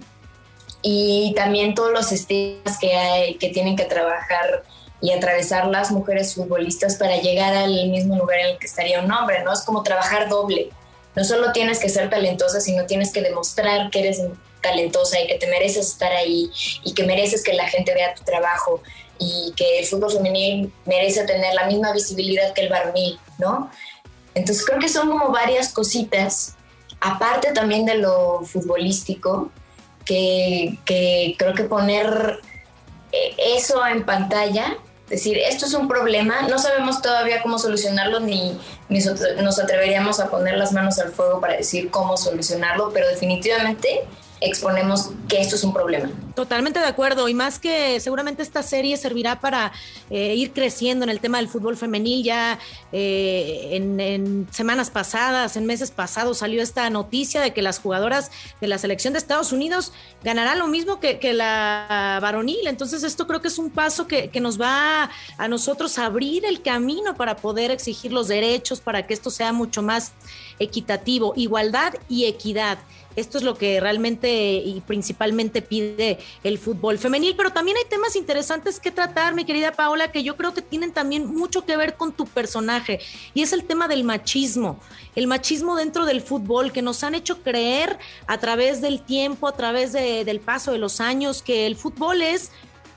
y 0.81 1.33
también 1.35 1.75
todos 1.75 1.91
los 1.91 2.11
estigmas 2.11 2.79
que 2.79 2.95
hay, 2.95 3.35
que 3.35 3.49
tienen 3.49 3.75
que 3.75 3.85
trabajar 3.85 4.63
y 5.01 5.11
atravesar 5.11 5.67
las 5.67 5.91
mujeres 5.91 6.33
futbolistas 6.33 6.95
para 6.95 7.17
llegar 7.17 7.53
al 7.53 7.89
mismo 7.89 8.15
lugar 8.15 8.39
en 8.39 8.45
el 8.47 8.57
que 8.57 8.65
estaría 8.65 9.01
un 9.01 9.11
hombre, 9.11 9.43
¿no? 9.43 9.53
Es 9.53 9.61
como 9.61 9.83
trabajar 9.83 10.27
doble. 10.29 10.69
No 11.15 11.23
solo 11.23 11.51
tienes 11.51 11.79
que 11.79 11.89
ser 11.89 12.09
talentosa, 12.09 12.59
sino 12.59 12.85
tienes 12.85 13.11
que 13.11 13.21
demostrar 13.21 13.89
que 13.89 13.99
eres 13.99 14.21
talentosa 14.61 15.19
y 15.19 15.27
que 15.27 15.35
te 15.35 15.47
mereces 15.47 15.87
estar 15.87 16.11
ahí 16.11 16.49
y 16.83 16.93
que 16.93 17.03
mereces 17.03 17.43
que 17.43 17.53
la 17.53 17.67
gente 17.67 17.93
vea 17.93 18.15
tu 18.15 18.23
trabajo 18.23 18.81
y 19.19 19.53
que 19.55 19.79
el 19.79 19.85
fútbol 19.85 20.11
femenil 20.11 20.71
merece 20.85 21.23
tener 21.25 21.53
la 21.53 21.67
misma 21.67 21.93
visibilidad 21.93 22.53
que 22.53 22.61
el 22.61 22.69
varonil, 22.69 23.19
¿no? 23.37 23.69
Entonces 24.33 24.65
creo 24.65 24.79
que 24.79 24.89
son 24.89 25.09
como 25.09 25.31
varias 25.31 25.71
cositas, 25.71 26.55
aparte 26.99 27.51
también 27.53 27.85
de 27.85 27.95
lo 27.95 28.41
futbolístico, 28.43 29.51
que, 30.03 30.77
que 30.85 31.35
creo 31.37 31.53
que 31.53 31.63
poner 31.63 32.39
eh, 33.11 33.35
eso 33.55 33.85
en 33.87 34.05
pantalla, 34.05 34.77
decir, 35.09 35.37
esto 35.37 35.65
es 35.65 35.73
un 35.73 35.87
problema, 35.87 36.43
no 36.43 36.57
sabemos 36.59 37.01
todavía 37.01 37.41
cómo 37.41 37.59
solucionarlo, 37.59 38.19
ni, 38.19 38.59
ni 38.89 38.99
nos 39.41 39.59
atreveríamos 39.59 40.19
a 40.19 40.29
poner 40.29 40.57
las 40.57 40.73
manos 40.73 40.99
al 40.99 41.11
fuego 41.11 41.39
para 41.39 41.57
decir 41.57 41.89
cómo 41.89 42.17
solucionarlo, 42.17 42.91
pero 42.93 43.07
definitivamente 43.07 44.05
exponemos 44.41 45.11
que 45.27 45.39
esto 45.41 45.55
es 45.55 45.63
un 45.63 45.73
problema. 45.73 46.09
Totalmente 46.35 46.79
de 46.79 46.85
acuerdo, 46.85 47.29
y 47.29 47.33
más 47.33 47.59
que 47.59 47.99
seguramente 47.99 48.43
esta 48.43 48.61
serie 48.61 48.97
servirá 48.97 49.39
para 49.39 49.71
eh, 50.09 50.35
ir 50.35 50.51
creciendo 50.51 51.03
en 51.03 51.09
el 51.09 51.19
tema 51.19 51.37
del 51.37 51.47
fútbol 51.47 51.77
femenil. 51.77 52.23
Ya 52.23 52.59
eh, 52.91 53.69
en, 53.71 54.47
semanas 54.51 54.89
pasadas, 54.89 55.55
en 55.55 55.65
meses 55.65 55.91
pasados, 55.91 56.39
salió 56.39 56.61
esta 56.61 56.89
noticia 56.89 57.41
de 57.41 57.53
que 57.53 57.61
las 57.61 57.79
jugadoras 57.79 58.31
de 58.59 58.67
la 58.67 58.77
selección 58.77 59.13
de 59.13 59.19
Estados 59.19 59.51
Unidos 59.51 59.93
ganarán 60.23 60.59
lo 60.59 60.67
mismo 60.67 60.99
que, 60.99 61.33
la 61.33 62.19
varonil. 62.21 62.67
Entonces, 62.67 63.03
esto 63.03 63.27
creo 63.27 63.41
que 63.41 63.47
es 63.47 63.57
un 63.57 63.69
paso 63.69 64.07
que, 64.07 64.29
nos 64.45 64.59
va 64.59 65.09
a 65.37 65.47
nosotros 65.47 65.97
a 65.97 66.05
abrir 66.05 66.45
el 66.45 66.61
camino 66.61 67.15
para 67.15 67.37
poder 67.37 67.71
exigir 67.71 68.11
los 68.11 68.27
derechos, 68.27 68.81
para 68.81 69.07
que 69.07 69.13
esto 69.13 69.31
sea 69.31 69.53
mucho 69.53 69.81
más 69.81 70.11
equitativo, 70.59 71.33
igualdad 71.35 71.93
y 72.09 72.25
equidad. 72.25 72.77
Esto 73.15 73.37
es 73.37 73.43
lo 73.43 73.55
que 73.55 73.79
realmente 73.79 74.55
y 74.55 74.81
principalmente 74.85 75.61
pide 75.61 76.19
el 76.43 76.57
fútbol 76.57 76.97
femenil, 76.97 77.35
pero 77.35 77.51
también 77.51 77.77
hay 77.77 77.85
temas 77.89 78.15
interesantes 78.15 78.79
que 78.79 78.91
tratar, 78.91 79.33
mi 79.33 79.45
querida 79.45 79.71
Paola, 79.71 80.11
que 80.11 80.23
yo 80.23 80.35
creo 80.35 80.53
que 80.53 80.61
tienen 80.61 80.91
también 80.91 81.33
mucho 81.33 81.65
que 81.65 81.77
ver 81.77 81.95
con 81.95 82.11
tu 82.11 82.25
personaje, 82.25 82.99
y 83.33 83.41
es 83.41 83.53
el 83.53 83.63
tema 83.63 83.87
del 83.87 84.03
machismo, 84.03 84.79
el 85.15 85.27
machismo 85.27 85.75
dentro 85.75 86.05
del 86.05 86.21
fútbol, 86.21 86.71
que 86.71 86.81
nos 86.81 87.03
han 87.03 87.15
hecho 87.15 87.41
creer 87.41 87.97
a 88.27 88.37
través 88.37 88.81
del 88.81 89.01
tiempo, 89.01 89.47
a 89.47 89.55
través 89.55 89.93
del 89.93 90.39
paso 90.39 90.71
de 90.71 90.77
los 90.77 90.99
años, 90.99 91.41
que 91.41 91.65
el 91.65 91.75
fútbol 91.75 92.21
es 92.21 92.51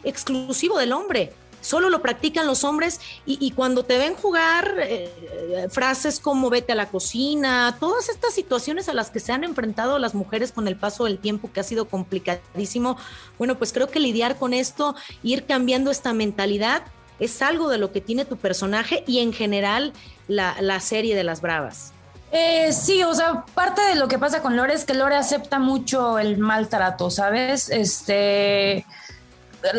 exclusivo 0.05 0.79
del 0.79 0.93
hombre 0.93 1.33
solo 1.61 1.91
lo 1.91 2.03
practican 2.03 2.47
los 2.47 2.65
hombres 2.65 3.01
y, 3.27 3.51
cuando 3.53 3.85
te 3.85 3.99
ven 3.99 4.15
jugar 4.15 4.77
eh, 4.79 5.69
frases 5.71 6.21
como 6.21 6.51
vete 6.51 6.73
a 6.73 6.75
la 6.75 6.89
cocina, 6.89 7.77
todas 7.81 8.09
estas 8.09 8.35
situaciones 8.35 8.89
a 8.89 8.95
las 8.95 9.11
que 9.11 9.21
se 9.21 9.33
han 9.33 9.45
enfrentado 9.45 9.99
las 9.99 10.15
mujeres 10.15 10.53
con 10.53 10.69
el 10.69 10.77
paso 10.77 11.05
del 11.05 11.19
tiempo 11.19 11.51
que 11.53 11.61
ha 11.61 11.65
sido 11.65 11.89
complicadísimo, 11.89 12.97
bueno, 13.39 13.57
pues 13.57 13.73
creo 13.73 13.89
que 13.89 14.01
lidiar 14.01 14.37
con 14.37 14.55
esto, 14.55 14.95
ir 15.23 15.47
cambiando 15.47 15.91
esta 15.91 16.13
mentalidad, 16.13 16.83
es 17.19 17.43
algo 17.43 17.69
de 17.69 17.79
lo 17.79 17.93
que 17.93 18.01
tiene 18.01 18.25
tu 18.25 18.37
personaje 18.37 19.03
y 19.07 19.19
en 19.19 19.33
general 19.33 19.93
la, 20.29 20.57
la 20.61 20.81
serie 20.81 21.17
de 21.17 21.25
las 21.25 21.41
Bravas. 21.41 21.93
Eh, 22.31 22.73
sí, 22.73 23.03
o 23.03 23.15
sea, 23.15 23.45
parte 23.55 23.81
de 23.83 23.95
lo 23.95 24.07
que 24.07 24.19
pasa 24.19 24.43
con 24.43 24.57
Lore 24.57 24.75
es 24.75 24.85
que 24.85 24.95
Lore 24.95 25.17
acepta 25.17 25.59
mucho 25.59 26.19
el 26.19 26.37
maltrato, 26.37 27.11
¿sabes? 27.11 27.71
Este 27.71 28.85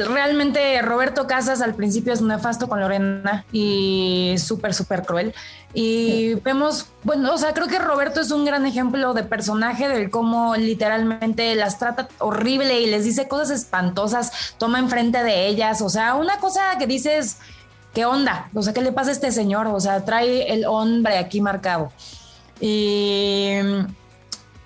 realmente 0.05 0.81
Roberto 0.81 1.27
Casas 1.27 1.62
al 1.62 1.75
principio 1.75 2.13
es 2.13 2.21
nefasto 2.21 2.67
con 2.67 2.79
Lorena 2.79 3.45
y 3.51 4.36
súper, 4.38 4.74
súper 4.74 5.03
cruel. 5.03 5.33
Y 5.74 6.33
vemos, 6.36 6.88
bueno, 7.03 7.33
o 7.33 7.38
sea, 7.38 7.53
creo 7.53 7.67
que 7.67 7.79
Roberto 7.79 8.21
es 8.21 8.31
un 8.31 8.43
gran 8.43 8.65
ejemplo 8.65 9.13
de 9.13 9.24
personaje 9.24 9.88
del 9.88 10.09
cómo 10.09 10.55
literalmente 10.55 11.55
las 11.55 11.77
trata 11.77 12.07
horrible 12.17 12.81
y 12.81 12.88
les 12.88 13.03
dice 13.03 13.27
cosas 13.27 13.51
espantosas, 13.51 14.55
toma 14.57 14.79
enfrente 14.79 15.24
de 15.24 15.48
ellas, 15.48 15.81
o 15.81 15.89
sea, 15.89 16.15
una 16.15 16.38
cosa 16.39 16.77
que 16.79 16.88
dices, 16.88 17.38
¿qué 17.93 18.05
onda? 18.05 18.50
O 18.55 18.63
sea, 18.63 18.74
¿qué 18.74 18.81
le 18.81 18.91
pasa 18.91 19.12
a 19.12 19.13
este 19.13 19.31
señor? 19.31 19.67
O 19.67 19.79
sea, 19.79 20.03
trae 20.05 20.51
el 20.51 20.65
hombre 20.65 21.17
aquí 21.17 21.39
marcado. 21.39 21.91
Y 22.59 23.53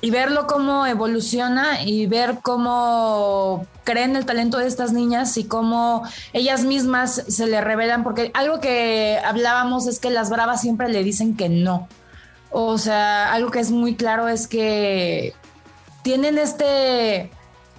y 0.04 0.12
verlo 0.12 0.48
cómo 0.48 0.86
evoluciona 0.86 1.82
y 1.82 2.08
ver 2.08 2.40
cómo 2.42 3.66
creen 3.86 4.18
el 4.18 4.26
talento 4.26 4.58
de 4.58 4.68
estas 4.68 4.92
niñas 4.92 5.38
y 5.38 5.46
cómo 5.46 6.04
ellas 6.34 6.66
mismas 6.66 7.24
se 7.30 7.48
le 7.48 7.62
revelan, 7.62 8.04
porque 8.04 8.30
algo 8.34 8.60
que 8.60 9.18
hablábamos 9.24 9.88
es 9.88 10.00
que 10.00 10.10
las 10.10 10.30
bravas 10.30 10.60
siempre 10.60 10.90
le 10.90 11.06
dicen 11.06 11.38
que 11.38 11.48
no. 11.48 11.88
O 12.52 12.78
sea, 12.78 13.32
algo 13.32 13.50
que 13.50 13.62
es 13.62 13.72
muy 13.72 13.96
claro 13.96 14.28
es 14.28 14.50
que 14.50 15.34
tienen 16.02 16.38
este, 16.38 17.32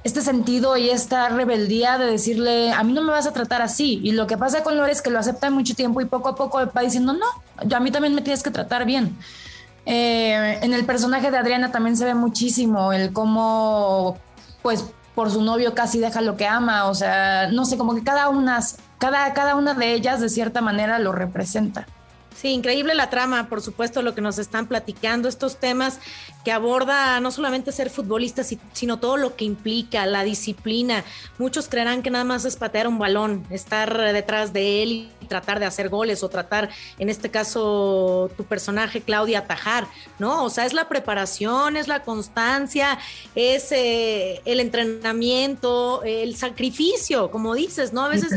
este 0.02 0.23
sentido 0.23 0.78
y 0.78 0.88
esta 0.88 1.28
rebeldía 1.28 1.99
de 1.99 2.07
decirle, 2.07 2.73
a 2.73 2.83
mí 2.85 2.95
no 2.95 3.02
me 3.02 3.11
vas 3.11 3.26
a 3.26 3.35
tratar 3.35 3.61
así. 3.61 4.00
Y 4.02 4.12
lo 4.12 4.26
que 4.26 4.38
pasa 4.38 4.62
con 4.62 4.78
Lore 4.78 4.93
es 4.93 5.02
que 5.02 5.11
lo 5.11 5.19
acepta 5.19 5.50
mucho 5.50 5.75
tiempo 5.75 6.00
y 6.00 6.07
poco 6.07 6.31
a 6.31 6.37
poco 6.37 6.59
va 6.75 6.81
diciendo, 6.81 7.12
no, 7.12 7.26
a 7.76 7.81
mí 7.81 7.90
también 7.90 8.14
me 8.14 8.23
tienes 8.23 8.43
que 8.43 8.50
tratar 8.50 8.87
bien. 8.87 9.14
Eh, 9.86 10.58
en 10.62 10.72
el 10.72 10.84
personaje 10.84 11.30
de 11.30 11.38
Adriana 11.38 11.70
también 11.70 11.96
se 11.96 12.04
ve 12.04 12.14
muchísimo 12.14 12.92
el 12.92 13.12
cómo, 13.12 14.18
pues, 14.62 14.84
por 15.14 15.30
su 15.30 15.42
novio 15.42 15.74
casi 15.74 15.98
deja 15.98 16.20
lo 16.20 16.36
que 16.36 16.46
ama. 16.46 16.86
O 16.86 16.94
sea, 16.94 17.48
no 17.48 17.64
sé, 17.64 17.76
como 17.76 17.94
que 17.94 18.02
cada 18.02 18.28
una, 18.28 18.60
cada, 18.98 19.32
cada 19.34 19.54
una 19.54 19.74
de 19.74 19.92
ellas 19.92 20.20
de 20.20 20.28
cierta 20.28 20.60
manera 20.60 20.98
lo 20.98 21.12
representa. 21.12 21.86
Sí, 22.34 22.48
increíble 22.48 22.94
la 22.94 23.10
trama, 23.10 23.48
por 23.48 23.62
supuesto, 23.62 24.02
lo 24.02 24.14
que 24.14 24.20
nos 24.20 24.38
están 24.38 24.66
platicando, 24.66 25.28
estos 25.28 25.58
temas 25.58 26.00
que 26.44 26.52
aborda 26.52 27.20
no 27.20 27.30
solamente 27.30 27.72
ser 27.72 27.90
futbolista, 27.90 28.42
sino 28.72 28.98
todo 28.98 29.16
lo 29.16 29.36
que 29.36 29.44
implica, 29.44 30.04
la 30.04 30.24
disciplina. 30.24 31.04
Muchos 31.38 31.68
creerán 31.68 32.02
que 32.02 32.10
nada 32.10 32.24
más 32.24 32.44
es 32.44 32.56
patear 32.56 32.88
un 32.88 32.98
balón, 32.98 33.46
estar 33.50 33.96
detrás 34.12 34.52
de 34.52 34.82
él 34.82 35.10
y 35.20 35.26
tratar 35.26 35.60
de 35.60 35.66
hacer 35.66 35.88
goles 35.88 36.22
o 36.22 36.28
tratar, 36.28 36.70
en 36.98 37.08
este 37.08 37.30
caso, 37.30 38.30
tu 38.36 38.44
personaje, 38.44 39.00
Claudia, 39.00 39.38
atajar, 39.38 39.86
¿no? 40.18 40.44
O 40.44 40.50
sea, 40.50 40.66
es 40.66 40.72
la 40.72 40.88
preparación, 40.88 41.76
es 41.76 41.88
la 41.88 42.02
constancia, 42.02 42.98
es 43.34 43.70
eh, 43.72 44.42
el 44.44 44.60
entrenamiento, 44.60 46.02
el 46.04 46.36
sacrificio, 46.36 47.30
como 47.30 47.54
dices, 47.54 47.92
¿no? 47.92 48.02
A 48.02 48.08
veces 48.08 48.32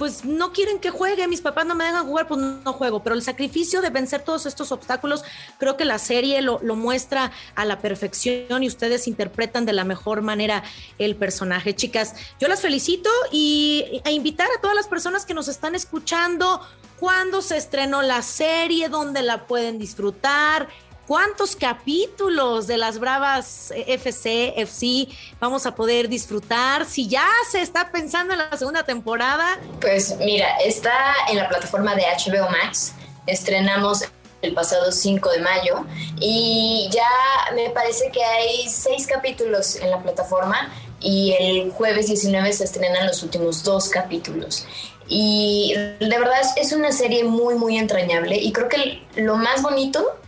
pues 0.00 0.24
no 0.24 0.50
quieren 0.54 0.78
que 0.78 0.88
juegue, 0.88 1.28
mis 1.28 1.42
papás 1.42 1.66
no 1.66 1.74
me 1.74 1.84
dejan 1.84 2.06
jugar, 2.06 2.26
pues 2.26 2.40
no 2.40 2.72
juego, 2.72 3.02
pero 3.02 3.14
el 3.14 3.20
sacrificio 3.20 3.82
de 3.82 3.90
vencer 3.90 4.22
todos 4.22 4.46
estos 4.46 4.72
obstáculos, 4.72 5.22
creo 5.58 5.76
que 5.76 5.84
la 5.84 5.98
serie 5.98 6.40
lo, 6.40 6.58
muestra 6.74 7.32
a 7.54 7.66
la 7.66 7.80
perfección 7.80 8.62
y 8.62 8.66
ustedes 8.66 9.06
interpretan 9.06 9.66
de 9.66 9.74
la 9.74 9.84
mejor 9.84 10.22
manera 10.22 10.62
el 10.98 11.16
personaje. 11.16 11.76
Chicas, 11.76 12.14
yo 12.40 12.48
las 12.48 12.62
felicito 12.62 13.10
y 13.30 14.00
a 14.06 14.10
invitar 14.10 14.48
a 14.56 14.62
todas 14.62 14.74
las 14.74 14.88
personas 14.88 15.26
que 15.26 15.34
nos 15.34 15.48
están 15.48 15.74
escuchando, 15.74 16.66
cuándo 16.98 17.42
se 17.42 17.58
estrenó 17.58 18.00
la 18.00 18.22
serie, 18.22 18.88
dónde 18.88 19.20
la 19.20 19.46
pueden 19.46 19.78
disfrutar, 19.78 20.70
cuántos 21.10 21.56
capítulos 21.56 22.68
de 22.68 22.78
las 22.78 23.00
Bravas 23.00 23.72
eh, 23.72 23.94
FC, 23.94 24.54
FC 24.60 25.08
vamos 25.40 25.66
a 25.66 25.74
poder 25.74 26.08
disfrutar. 26.08 26.86
Si 26.86 27.08
ya 27.08 27.26
se 27.50 27.62
está 27.62 27.90
pensando 27.90 28.32
en 28.34 28.38
la 28.38 28.56
segunda 28.56 28.84
temporada. 28.84 29.58
Pues 29.80 30.14
mira, 30.18 30.58
está 30.58 30.92
en 31.28 31.38
la 31.38 31.48
plataforma 31.48 31.96
de 31.96 32.02
HBO 32.02 32.48
Max. 32.48 32.92
Estrenamos 33.26 34.04
el 34.40 34.54
pasado 34.54 34.92
5 34.92 35.30
de 35.30 35.40
mayo 35.40 35.84
y 36.20 36.88
ya 36.92 37.56
me 37.56 37.70
parece 37.70 38.12
que 38.12 38.22
hay 38.22 38.68
seis 38.68 39.08
capítulos 39.08 39.74
en 39.82 39.90
la 39.90 40.00
plataforma 40.00 40.72
y 41.00 41.34
el 41.40 41.72
jueves 41.72 42.06
19 42.06 42.52
se 42.52 42.62
estrenan 42.62 43.08
los 43.08 43.24
últimos 43.24 43.64
dos 43.64 43.88
capítulos. 43.88 44.64
Y 45.08 45.74
de 45.74 46.18
verdad 46.20 46.40
es 46.54 46.70
una 46.70 46.92
serie 46.92 47.24
muy, 47.24 47.56
muy 47.56 47.78
entrañable 47.78 48.36
y 48.36 48.52
creo 48.52 48.68
que 48.68 49.02
lo 49.16 49.34
más 49.34 49.60
bonito 49.60 50.19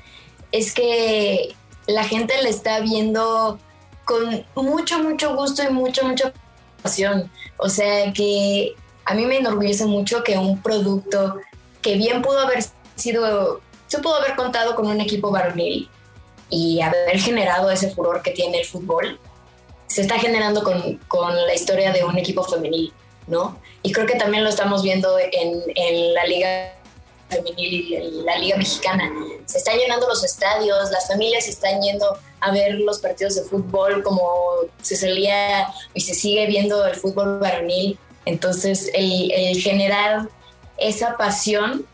es 0.53 0.75
que 0.75 1.55
la 1.87 2.05
gente 2.05 2.41
le 2.43 2.51
está 2.51 2.81
viendo 2.81 3.59
con 4.05 4.45
mucho, 4.55 4.99
mucho 4.99 5.35
gusto 5.35 5.63
y 5.63 5.73
mucho, 5.73 6.07
mucha 6.07 6.33
pasión. 6.83 7.31
O 7.57 7.69
sea 7.69 8.13
que 8.13 8.75
a 9.05 9.15
mí 9.15 9.27
me 9.27 9.39
enorgullece 9.39 9.87
mucho 9.87 10.23
que 10.23 10.39
un 10.39 10.61
producto 10.63 11.37
que 11.81 11.97
bien 11.97 12.23
pudo 12.23 12.41
haber 12.41 12.65
sido, 12.97 13.61
se 13.87 13.99
pudo 13.99 14.17
haber 14.17 14.37
contado 14.37 14.75
con 14.75 14.87
un 14.87 15.01
equipo 15.01 15.31
varonil 15.31 15.89
y 16.51 16.81
haber 16.81 17.19
generado 17.19 17.71
ese 17.71 17.91
furor 17.91 18.23
que 18.23 18.31
tiene 18.33 18.61
el 18.61 18.67
fútbol, 18.67 19.19
se 19.87 20.03
está 20.03 20.19
generando 20.19 20.63
con, 20.63 20.99
con 21.09 21.35
la 21.35 21.55
historia 21.55 21.93
de 21.93 22.05
un 22.05 22.17
equipo 22.19 22.45
femenil, 22.45 22.93
¿no? 23.27 23.59
Y 23.83 23.93
creo 23.93 24.07
que 24.07 24.17
también 24.17 24.45
lo 24.45 24.51
estamos 24.51 24.83
viendo 24.83 25.19
en, 25.19 25.63
en 25.75 26.15
la 26.15 26.25
liga 26.27 26.75
femenil 27.33 27.75
y 27.75 28.23
la 28.25 28.39
Liga 28.39 28.57
Mexicana. 28.57 29.11
Se 29.47 29.59
están 29.59 29.77
llenando 29.79 30.09
los 30.09 30.23
estadios, 30.25 30.91
las 30.91 31.09
familias 31.09 31.49
están 31.49 31.81
yendo 31.81 32.19
a 32.41 32.51
ver 32.51 32.75
los 32.75 32.99
partidos 32.99 33.35
de 33.37 33.43
fútbol 33.43 34.03
como 34.03 34.23
se 34.81 34.97
salía 34.97 35.67
y 35.95 36.01
se 36.01 36.15
sigue 36.15 36.47
viendo 36.47 36.85
el 36.87 36.95
fútbol 36.95 37.39
varonil. 37.39 37.99
Entonces, 38.25 38.91
el, 38.95 39.31
el 39.33 39.61
generar 39.61 40.29
esa 40.79 41.17
pasión 41.17 41.87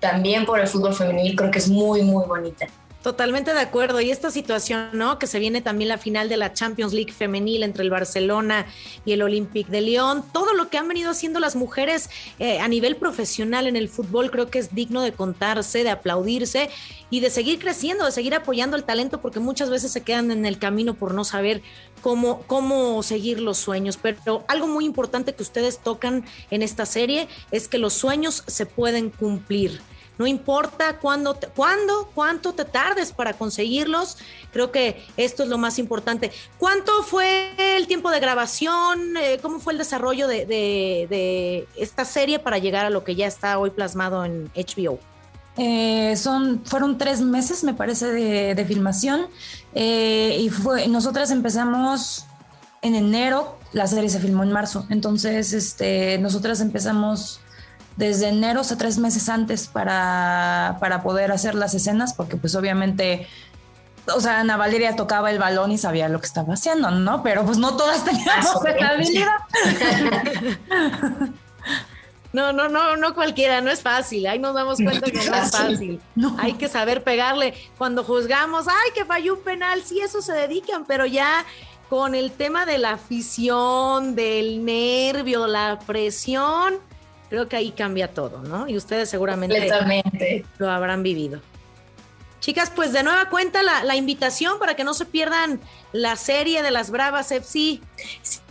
también 0.00 0.44
por 0.44 0.60
el 0.60 0.68
fútbol 0.68 0.94
femenil 0.94 1.34
creo 1.34 1.50
que 1.50 1.58
es 1.58 1.68
muy, 1.68 2.02
muy 2.02 2.26
bonita. 2.26 2.66
Totalmente 3.04 3.52
de 3.52 3.60
acuerdo. 3.60 4.00
Y 4.00 4.10
esta 4.10 4.30
situación, 4.30 4.88
¿no? 4.94 5.18
Que 5.18 5.26
se 5.26 5.38
viene 5.38 5.60
también 5.60 5.88
la 5.88 5.98
final 5.98 6.30
de 6.30 6.38
la 6.38 6.54
Champions 6.54 6.94
League 6.94 7.12
femenil 7.12 7.62
entre 7.62 7.82
el 7.82 7.90
Barcelona 7.90 8.64
y 9.04 9.12
el 9.12 9.20
Olympique 9.20 9.70
de 9.70 9.82
Lyon. 9.82 10.24
Todo 10.32 10.54
lo 10.54 10.70
que 10.70 10.78
han 10.78 10.88
venido 10.88 11.10
haciendo 11.10 11.38
las 11.38 11.54
mujeres 11.54 12.08
eh, 12.38 12.60
a 12.60 12.66
nivel 12.66 12.96
profesional 12.96 13.66
en 13.66 13.76
el 13.76 13.90
fútbol 13.90 14.30
creo 14.30 14.48
que 14.48 14.58
es 14.58 14.74
digno 14.74 15.02
de 15.02 15.12
contarse, 15.12 15.84
de 15.84 15.90
aplaudirse 15.90 16.70
y 17.10 17.20
de 17.20 17.28
seguir 17.28 17.58
creciendo, 17.58 18.06
de 18.06 18.10
seguir 18.10 18.34
apoyando 18.34 18.74
el 18.74 18.84
talento, 18.84 19.20
porque 19.20 19.38
muchas 19.38 19.68
veces 19.68 19.92
se 19.92 20.02
quedan 20.02 20.30
en 20.30 20.46
el 20.46 20.58
camino 20.58 20.94
por 20.94 21.12
no 21.12 21.24
saber 21.24 21.60
cómo, 22.00 22.40
cómo 22.46 23.02
seguir 23.02 23.38
los 23.38 23.58
sueños. 23.58 23.98
Pero 24.00 24.46
algo 24.48 24.66
muy 24.66 24.86
importante 24.86 25.34
que 25.34 25.42
ustedes 25.42 25.78
tocan 25.78 26.24
en 26.50 26.62
esta 26.62 26.86
serie 26.86 27.28
es 27.50 27.68
que 27.68 27.76
los 27.76 27.92
sueños 27.92 28.44
se 28.46 28.64
pueden 28.64 29.10
cumplir 29.10 29.82
no 30.18 30.26
importa 30.26 30.98
cuándo, 30.98 31.38
cuándo, 31.56 32.10
cuánto 32.14 32.52
te 32.52 32.64
tardes 32.64 33.12
para 33.12 33.32
conseguirlos, 33.34 34.18
creo 34.52 34.70
que 34.70 35.04
esto 35.16 35.42
es 35.42 35.48
lo 35.48 35.58
más 35.58 35.78
importante. 35.78 36.30
¿Cuánto 36.58 37.02
fue 37.02 37.52
el 37.76 37.86
tiempo 37.86 38.10
de 38.10 38.20
grabación? 38.20 39.16
Eh, 39.16 39.38
¿Cómo 39.42 39.58
fue 39.58 39.72
el 39.72 39.78
desarrollo 39.78 40.28
de, 40.28 41.66
esta 41.76 42.04
serie 42.04 42.38
para 42.38 42.58
llegar 42.58 42.86
a 42.86 42.90
lo 42.90 43.04
que 43.04 43.14
ya 43.16 43.26
está 43.26 43.58
hoy 43.58 43.70
plasmado 43.70 44.24
en 44.24 44.50
HBO? 44.54 44.98
Eh, 45.56 46.16
son, 46.16 46.64
fueron 46.64 46.98
tres 46.98 47.20
meses, 47.20 47.64
me 47.64 47.74
parece, 47.74 48.06
de, 48.06 48.64
filmación. 48.64 49.26
Eh, 49.74 50.38
y 50.40 50.50
fue, 50.50 50.86
nosotras 50.88 51.30
empezamos 51.30 52.26
en 52.82 52.94
enero, 52.94 53.58
la 53.72 53.86
serie 53.86 54.08
se 54.10 54.20
filmó 54.20 54.42
en 54.42 54.52
marzo. 54.52 54.86
Entonces, 54.90 55.52
este, 55.52 56.18
nosotras 56.18 56.60
empezamos 56.60 57.40
desde 57.96 58.28
enero 58.28 58.60
a 58.60 58.76
tres 58.76 58.98
meses 58.98 59.28
antes 59.28 59.68
para, 59.68 60.76
para 60.80 61.02
poder 61.02 61.32
hacer 61.32 61.54
las 61.54 61.74
escenas, 61.74 62.14
porque 62.14 62.36
pues 62.36 62.54
obviamente 62.54 63.26
o 64.14 64.20
sea, 64.20 64.40
Ana 64.40 64.56
Valeria 64.56 64.96
tocaba 64.96 65.30
el 65.30 65.38
balón 65.38 65.72
y 65.72 65.78
sabía 65.78 66.08
lo 66.08 66.20
que 66.20 66.26
estaba 66.26 66.54
haciendo, 66.54 66.90
¿no? 66.90 67.22
Pero 67.22 67.44
pues 67.44 67.58
no 67.58 67.76
todas 67.76 68.04
teníamos 68.04 68.64
esa 68.66 68.88
habilidad. 68.88 69.28
No, 72.34 72.52
no, 72.52 72.68
no, 72.68 72.96
no 72.96 73.14
cualquiera, 73.14 73.60
no 73.60 73.70
es 73.70 73.80
fácil. 73.80 74.26
Ahí 74.26 74.40
nos 74.40 74.56
damos 74.56 74.78
cuenta 74.82 75.08
que 75.08 75.24
no 75.24 75.36
es 75.36 75.52
fácil. 75.52 76.00
Hay 76.38 76.54
que 76.54 76.68
saber 76.68 77.04
pegarle. 77.04 77.54
Cuando 77.78 78.02
juzgamos, 78.02 78.66
ay, 78.66 78.90
que 78.92 79.04
falló 79.04 79.34
un 79.34 79.42
penal, 79.42 79.84
sí, 79.84 80.00
eso 80.00 80.20
se 80.20 80.32
dedican, 80.32 80.84
pero 80.84 81.06
ya 81.06 81.44
con 81.88 82.16
el 82.16 82.32
tema 82.32 82.66
de 82.66 82.78
la 82.78 82.94
afición, 82.94 84.16
del 84.16 84.64
nervio, 84.64 85.46
la 85.46 85.78
presión, 85.86 86.80
creo 87.28 87.48
que 87.48 87.56
ahí 87.56 87.70
cambia 87.72 88.08
todo, 88.08 88.42
¿no? 88.42 88.68
Y 88.68 88.76
ustedes 88.76 89.08
seguramente 89.08 90.44
lo 90.58 90.70
habrán 90.70 91.02
vivido. 91.02 91.40
Chicas, 92.40 92.70
pues 92.74 92.92
de 92.92 93.02
nueva 93.02 93.30
cuenta 93.30 93.62
la, 93.62 93.96
invitación 93.96 94.58
para 94.58 94.76
que 94.76 94.84
no 94.84 94.92
se 94.92 95.06
pierdan 95.06 95.60
la 95.92 96.14
serie 96.16 96.62
de 96.62 96.70
las 96.70 96.90
Bravas 96.90 97.32
FC. 97.32 97.80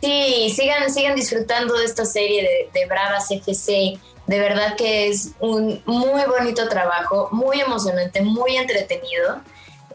Sí, 0.01 0.49
sigan, 0.55 0.91
sigan 0.91 1.15
disfrutando 1.15 1.77
de 1.77 1.85
esta 1.85 2.03
serie 2.03 2.41
de, 2.41 2.79
de 2.79 2.87
Bravas 2.87 3.29
FC. 3.29 3.99
De 4.25 4.39
verdad 4.39 4.75
que 4.77 5.09
es 5.09 5.33
un 5.39 5.81
muy 5.85 6.23
bonito 6.25 6.67
trabajo, 6.69 7.29
muy 7.31 7.61
emocionante, 7.61 8.21
muy 8.21 8.57
entretenido 8.57 9.41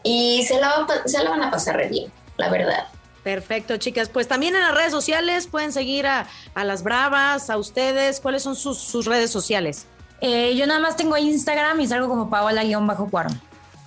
y 0.03 0.43
se 0.47 0.59
la, 0.61 0.87
se 1.05 1.21
la 1.23 1.29
van 1.31 1.43
a 1.43 1.51
pasar 1.51 1.75
re 1.75 1.89
bien, 1.89 2.11
la 2.37 2.49
verdad. 2.49 2.87
Perfecto, 3.29 3.77
chicas. 3.77 4.09
Pues 4.09 4.27
también 4.27 4.55
en 4.55 4.63
las 4.63 4.73
redes 4.73 4.89
sociales 4.89 5.45
pueden 5.45 5.71
seguir 5.71 6.07
a, 6.07 6.25
las 6.55 6.81
Bravas, 6.81 7.51
a 7.51 7.57
ustedes. 7.57 8.19
¿Cuáles 8.19 8.41
son 8.41 8.55
sus, 8.55 9.05
redes 9.05 9.29
sociales? 9.29 9.85
Eh, 10.19 10.55
yo 10.55 10.65
nada 10.65 10.79
más 10.79 10.97
tengo 10.97 11.15
Instagram 11.15 11.79
y 11.79 11.85
salgo 11.85 12.07
como 12.07 12.27
Paola-Cuarón. 12.31 13.39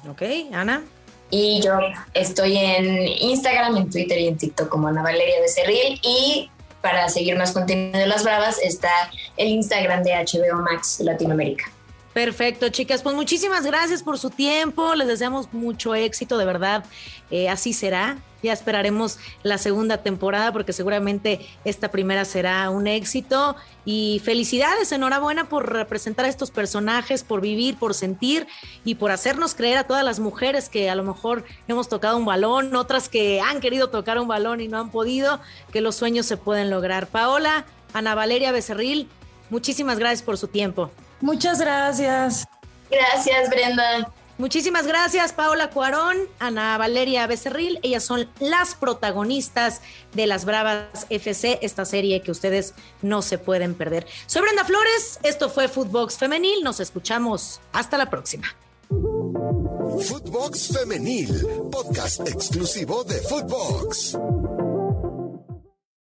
Ok, 0.09 0.23
Ana. 0.53 0.85
Y 1.29 1.61
yo 1.61 1.73
estoy 2.15 2.57
en 2.57 3.09
Instagram, 3.09 3.79
en 3.79 3.91
Twitter 3.91 4.17
y 4.21 4.29
en 4.29 4.39
TikTok 4.39 4.69
como 4.69 4.87
Ana 4.87 5.03
Valeria 5.03 5.41
Becerril. 5.41 6.01
Y 6.05 6.49
para 6.81 7.09
seguir 7.09 7.37
más 7.37 7.51
contenido 7.51 7.99
de 7.99 8.07
Las 8.07 8.23
Bravas 8.23 8.61
está 8.63 8.93
el 9.37 9.49
Instagram 9.49 10.05
de 10.05 10.13
HBO 10.13 10.63
Max 10.63 11.01
Latinoamérica. 11.01 11.65
Perfecto, 12.13 12.69
chicas. 12.69 13.03
Pues 13.03 13.17
muchísimas 13.17 13.65
gracias 13.65 14.03
por 14.03 14.19
su 14.19 14.29
tiempo. 14.29 14.95
Les 14.95 15.09
deseamos 15.09 15.51
mucho 15.53 15.95
éxito, 15.95 16.37
de 16.37 16.45
verdad. 16.45 16.85
Eh, 17.31 17.49
así 17.49 17.73
será. 17.73 18.19
Ya 18.43 18.53
esperaremos 18.53 19.19
la 19.45 19.57
segunda 19.57 19.99
temporada 19.99 20.53
porque 20.53 20.73
seguramente 20.73 21.41
esta 21.65 21.91
primera 21.91 22.27
será 22.27 22.69
un 22.69 22.87
éxito. 22.87 23.57
Y 23.87 24.21
felicidades, 24.25 24.93
enhorabuena 24.93 25.49
por 25.49 25.73
representar 25.73 26.27
a 26.27 26.29
estos 26.29 26.51
personajes, 26.51 27.23
por 27.23 27.41
vivir, 27.41 27.79
por 27.79 27.95
sentir 27.95 28.47
y 28.85 28.97
por 28.97 29.11
hacernos 29.11 29.55
creer 29.55 29.79
a 29.79 29.85
todas 29.85 30.05
las 30.05 30.21
mujeres 30.21 30.69
que 30.69 30.91
a 30.91 30.95
lo 30.95 31.05
mejor 31.05 31.45
hemos 31.67 31.89
tocado 31.89 32.19
un 32.19 32.27
balón, 32.27 32.77
otras 32.77 33.09
que 33.09 33.41
han 33.41 33.61
querido 33.61 33.89
tocar 33.89 34.19
un 34.19 34.29
balón 34.29 34.61
y 34.61 34.69
no 34.69 34.79
han 34.79 34.91
podido, 34.91 35.41
que 35.73 35.81
los 35.81 35.95
sueños 35.95 36.27
se 36.27 36.37
pueden 36.37 36.69
lograr. 36.69 37.07
Paola, 37.07 37.65
Ana 37.95 38.15
Valeria 38.15 38.53
Becerril, 38.53 39.09
muchísimas 39.51 39.99
gracias 39.99 40.23
por 40.23 40.37
su 40.37 40.49
tiempo. 40.49 40.91
Muchas 41.23 41.61
gracias. 41.61 42.47
Gracias, 42.91 43.49
Brenda. 43.49 44.13
Muchísimas 44.39 44.87
gracias, 44.87 45.33
Paola 45.33 45.71
Cuarón, 45.71 46.17
Ana 46.41 46.77
Valeria 46.77 47.27
Becerril. 47.27 47.79
Ellas 47.83 48.03
son 48.03 48.29
las 48.41 48.75
protagonistas 48.75 49.83
de 50.15 50.27
Las 50.27 50.45
Bravas 50.45 51.07
FC, 51.11 51.61
esta 51.63 51.85
serie 51.85 52.23
que 52.23 52.33
ustedes 52.33 52.75
no 53.03 53.23
se 53.23 53.39
pueden 53.39 53.75
perder. 53.75 54.07
Soy 54.27 54.43
Brenda 54.43 54.65
Flores, 54.65 55.21
esto 55.23 55.49
fue 55.49 55.69
Footbox 55.69 56.19
Femenil. 56.19 56.65
Nos 56.65 56.81
escuchamos. 56.81 57.61
Hasta 57.73 57.97
la 57.97 58.11
próxima. 58.11 58.49
Footbox 58.89 60.77
Femenil, 60.77 61.47
podcast 61.71 62.27
exclusivo 62.27 63.05
de 63.05 63.21
Footbox. 63.21 64.19